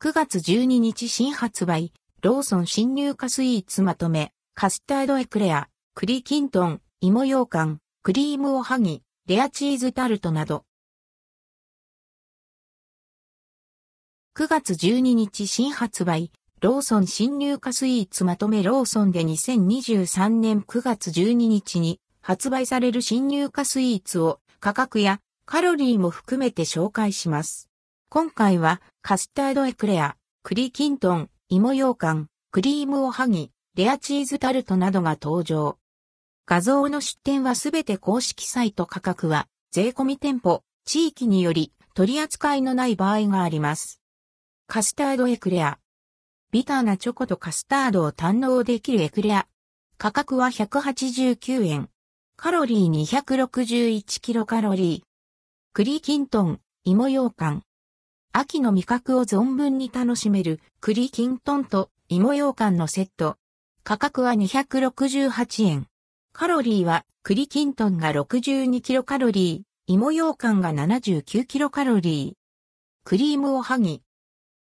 [0.00, 10.64] 9月12日新発売、ローソン新入荷スイーツまとめ、カスタードエクレア、栗きんとん、芋羊羹、クリームおはぎ、レアチーズタルトなど。
[14.36, 16.30] 9月12日新発売、
[16.60, 27.68] ローソン新入荷スイーツまとめローソンで2023年9月12日に発売される新入荷スイーツを価格やカロリーも含めて紹介します。
[28.10, 35.76] 今回はカスタードエクレア、栗きんとん、芋羊羹、クリームおはぎ、レアチーズタルトなどが登場。
[36.46, 44.00] 画像の出展はすべて公式サイト価格は税込み店舗、地域により取り扱いのない場合があります。
[44.66, 45.78] カスタードエクレア、
[46.50, 49.46] ビターなチョコとカスタードを堪能できるエクレア。
[49.98, 51.90] 価格は189円。
[52.36, 55.08] カロリー261キロカロリー。
[55.74, 57.62] 栗きんとん、芋羊羹。
[58.32, 63.36] 秋の味覚を存分に楽しめる栗きんとんと芋羊羹のセット。
[63.84, 65.86] 価格は268円。
[66.32, 72.38] カロリーは栗きんとんが62キロカロリー、芋羊羹が79キロカロリー。
[73.04, 74.02] クリームおはぎ。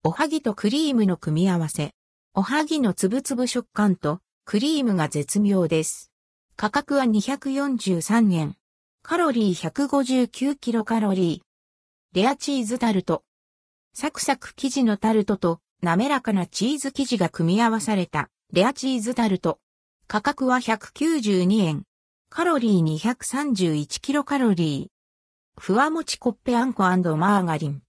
[0.03, 1.93] おはぎとクリームの組み合わせ。
[2.33, 6.11] おはぎのつぶつぶ食感とクリームが絶妙です。
[6.55, 8.55] 価格は243円。
[9.03, 12.19] カロリー159キロカロリー。
[12.19, 13.23] レアチーズタルト。
[13.93, 19.59] サクサク生地のタルトと滑らかなチーズ生地が組み合わされたレアチーズタルト。
[20.07, 21.83] 価格は192円。
[22.29, 25.61] カロリー231キロカロリー。
[25.61, 27.81] ふわもちコッペあんこマーガリン。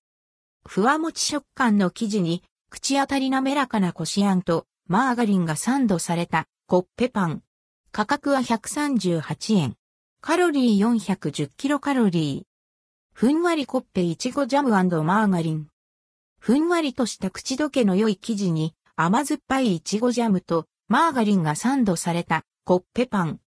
[0.64, 7.42] ふわもち食感の生地に、口当たり滑らかなこしあんと、マーガリンがサンドされた、コッペパン。
[7.90, 9.74] 価格は138円。
[10.20, 12.46] カロリー410キロカロリー。
[13.12, 15.71] ふんわりコッペいちごジャムマーガリン。
[16.44, 23.38] ふんわりとした口どけの良い生地に、甘酸っぱいいちごジャムと、マーガリンがサンドされた、コッペパン。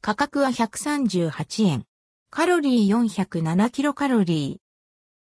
[0.00, 1.84] 価格は138円。
[2.30, 4.60] カロリー407キロカロリ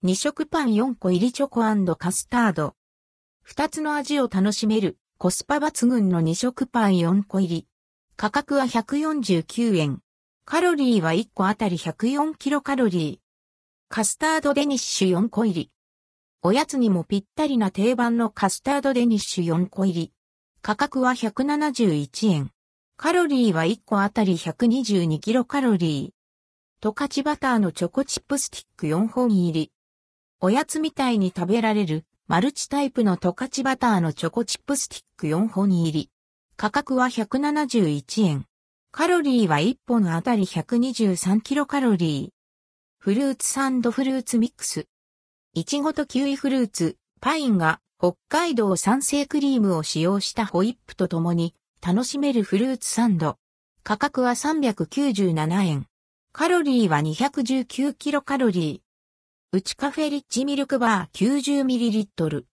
[0.03, 0.09] ー。
[0.09, 1.61] 2色パン4個入りチョコ
[1.95, 2.75] カスタード。
[3.47, 7.67] 2つの味を楽しめるコスパ抜群の2色パン4個入り。
[8.17, 10.01] 価格は149円。
[10.45, 13.89] カロリーは1個あたり104キロカロリー。
[13.89, 15.71] カスタードデニッシュ4個入り。
[16.43, 20.13] おやつにもぴったりな定番のカスタードデニッシュ4個入り。
[20.63, 22.51] 価格は171円。
[22.97, 26.81] カロリーは1個あたり122キロカロリー。
[26.81, 29.71] トカチバターのチョコチップスティック4本入り。
[30.41, 36.11] おやつみたいに食べられるマルチタイプのトカチバターのチョコチップスティック4本入り。
[36.57, 38.47] 価格は171円。
[38.93, 42.31] カロリーは1本あたり123キロカロリー。
[42.99, 44.87] フルーツサンドフルーツミックス。
[45.53, 53.37] いちごとキウイフルーツ、パインが北海道産生クリームを使用したホイップとともに楽しめるフルーツサンド。
[53.83, 55.87] 価格は397円。
[56.33, 59.57] カロリーは219キロカロリー。
[59.57, 62.45] ウチカフェリッチミルクバー 90ml。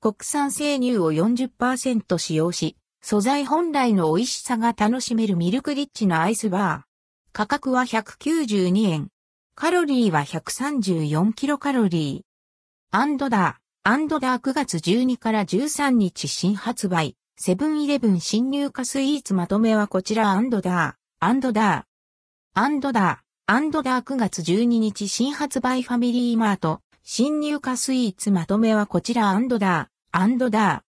[0.00, 7.32] 国産生乳を40%使用し、素材本来の美味しさが楽しめるミルクリッチのアイスバー。
[7.34, 9.11] 価格は192円。
[9.54, 12.96] カロリーは134キロカロリー。
[12.96, 17.16] アンドダー、アンドダー9月12から13日新発売。
[17.36, 20.30] セブンイレブン新入荷スイーツまとめはこちら。
[20.30, 22.60] アンドダー、アンドダー。
[22.60, 29.28] アンドダー、アンドダー9月12日新発売ファミリーマート、新入荷スイーツまとめはこちら。
[29.28, 30.91] アンドダー、アンドダー。